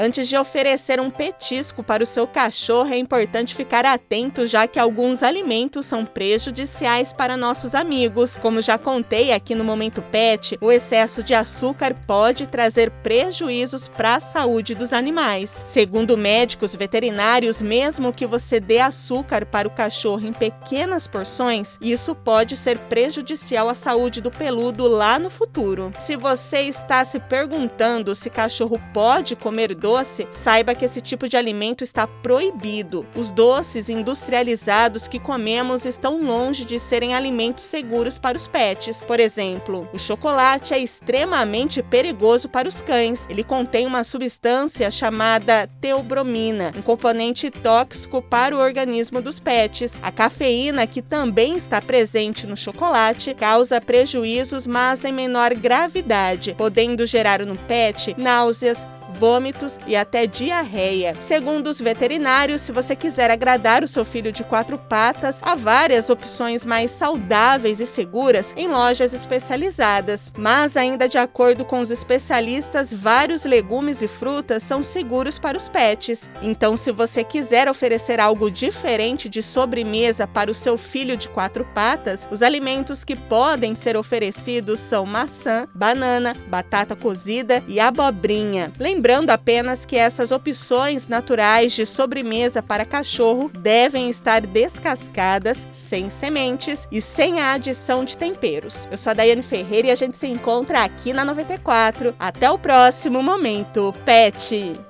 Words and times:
Antes 0.00 0.28
de 0.28 0.36
oferecer 0.36 1.00
um 1.00 1.10
petisco 1.10 1.82
para 1.82 2.04
o 2.04 2.06
seu 2.06 2.24
cachorro, 2.24 2.94
é 2.94 2.96
importante 2.96 3.52
ficar 3.52 3.84
atento, 3.84 4.46
já 4.46 4.64
que 4.68 4.78
alguns 4.78 5.24
alimentos 5.24 5.86
são 5.86 6.04
prejudiciais 6.04 7.12
para 7.12 7.36
nossos 7.36 7.74
amigos. 7.74 8.36
Como 8.36 8.62
já 8.62 8.78
contei 8.78 9.32
aqui 9.32 9.56
no 9.56 9.64
Momento 9.64 10.00
Pet, 10.00 10.56
o 10.60 10.70
excesso 10.70 11.20
de 11.20 11.34
açúcar 11.34 11.96
pode 12.06 12.46
trazer 12.46 12.92
prejuízos 13.02 13.88
para 13.88 14.14
a 14.14 14.20
saúde 14.20 14.72
dos 14.72 14.92
animais. 14.92 15.64
Segundo 15.64 16.16
médicos 16.16 16.76
veterinários, 16.76 17.60
mesmo 17.60 18.12
que 18.12 18.24
você 18.24 18.60
dê 18.60 18.78
açúcar 18.78 19.46
para 19.46 19.66
o 19.66 19.72
cachorro 19.72 20.24
em 20.24 20.32
pequenas 20.32 21.08
porções, 21.08 21.76
isso 21.80 22.14
pode 22.14 22.56
ser 22.56 22.78
prejudicial 22.78 23.68
à 23.68 23.74
saúde 23.74 24.20
do 24.20 24.30
peludo 24.30 24.86
lá 24.86 25.18
no 25.18 25.28
futuro. 25.28 25.90
Se 25.98 26.14
você 26.14 26.60
está 26.60 27.04
se 27.04 27.18
perguntando 27.18 28.14
se 28.14 28.30
cachorro 28.30 28.80
pode 28.94 29.34
comer 29.34 29.74
saiba 30.32 30.74
que 30.74 30.84
esse 30.84 31.00
tipo 31.00 31.28
de 31.28 31.36
alimento 31.36 31.82
está 31.82 32.06
proibido. 32.06 33.06
Os 33.16 33.30
doces 33.30 33.88
industrializados 33.88 35.08
que 35.08 35.18
comemos 35.18 35.84
estão 35.84 36.22
longe 36.22 36.64
de 36.64 36.78
serem 36.78 37.14
alimentos 37.14 37.64
seguros 37.64 38.18
para 38.18 38.36
os 38.36 38.46
pets. 38.48 39.04
Por 39.04 39.20
exemplo, 39.20 39.88
o 39.92 39.98
chocolate 39.98 40.74
é 40.74 40.78
extremamente 40.78 41.82
perigoso 41.82 42.48
para 42.48 42.68
os 42.68 42.80
cães. 42.80 43.26
Ele 43.28 43.42
contém 43.42 43.86
uma 43.86 44.04
substância 44.04 44.90
chamada 44.90 45.68
teobromina, 45.80 46.72
um 46.76 46.82
componente 46.82 47.50
tóxico 47.50 48.20
para 48.20 48.56
o 48.56 48.60
organismo 48.60 49.20
dos 49.20 49.40
pets. 49.40 49.92
A 50.02 50.10
cafeína, 50.10 50.86
que 50.86 51.02
também 51.02 51.56
está 51.56 51.80
presente 51.80 52.46
no 52.46 52.56
chocolate, 52.56 53.34
causa 53.34 53.80
prejuízos, 53.80 54.66
mas 54.66 55.04
em 55.04 55.12
menor 55.12 55.54
gravidade, 55.54 56.54
podendo 56.56 57.06
gerar 57.06 57.44
no 57.44 57.56
pet 57.56 58.14
náuseas, 58.18 58.86
vômitos 59.08 59.78
e 59.86 59.96
até 59.96 60.26
diarreia. 60.26 61.14
Segundo 61.20 61.68
os 61.68 61.80
veterinários, 61.80 62.60
se 62.60 62.72
você 62.72 62.94
quiser 62.94 63.30
agradar 63.30 63.82
o 63.82 63.88
seu 63.88 64.04
filho 64.04 64.32
de 64.32 64.44
quatro 64.44 64.78
patas, 64.78 65.38
há 65.42 65.54
várias 65.54 66.10
opções 66.10 66.64
mais 66.64 66.90
saudáveis 66.90 67.80
e 67.80 67.86
seguras 67.86 68.52
em 68.56 68.68
lojas 68.68 69.12
especializadas. 69.12 70.32
Mas, 70.36 70.76
ainda 70.76 71.08
de 71.08 71.18
acordo 71.18 71.64
com 71.64 71.80
os 71.80 71.90
especialistas, 71.90 72.92
vários 72.92 73.44
legumes 73.44 74.02
e 74.02 74.08
frutas 74.08 74.62
são 74.62 74.82
seguros 74.82 75.38
para 75.38 75.56
os 75.56 75.68
pets. 75.68 76.28
Então, 76.42 76.76
se 76.76 76.92
você 76.92 77.24
quiser 77.24 77.68
oferecer 77.68 78.20
algo 78.20 78.50
diferente 78.50 79.28
de 79.28 79.42
sobremesa 79.42 80.26
para 80.26 80.50
o 80.50 80.54
seu 80.54 80.76
filho 80.76 81.16
de 81.16 81.28
quatro 81.28 81.64
patas, 81.74 82.28
os 82.30 82.42
alimentos 82.42 83.04
que 83.04 83.16
podem 83.16 83.74
ser 83.74 83.96
oferecidos 83.96 84.80
são 84.80 85.06
maçã, 85.06 85.66
banana, 85.74 86.34
batata 86.48 86.96
cozida 86.96 87.62
e 87.66 87.80
abobrinha. 87.80 88.72
Lembrando 88.98 89.30
apenas 89.30 89.86
que 89.86 89.94
essas 89.94 90.32
opções 90.32 91.06
naturais 91.06 91.70
de 91.72 91.86
sobremesa 91.86 92.60
para 92.60 92.84
cachorro 92.84 93.48
devem 93.60 94.10
estar 94.10 94.40
descascadas, 94.40 95.56
sem 95.72 96.10
sementes 96.10 96.80
e 96.90 97.00
sem 97.00 97.38
a 97.38 97.52
adição 97.52 98.04
de 98.04 98.16
temperos. 98.16 98.88
Eu 98.90 98.98
sou 98.98 99.12
a 99.12 99.14
Daiane 99.14 99.40
Ferreira 99.44 99.86
e 99.86 99.90
a 99.92 99.94
gente 99.94 100.16
se 100.16 100.26
encontra 100.26 100.82
aqui 100.82 101.12
na 101.12 101.24
94. 101.24 102.12
Até 102.18 102.50
o 102.50 102.58
próximo 102.58 103.22
momento, 103.22 103.94
Pet! 104.04 104.87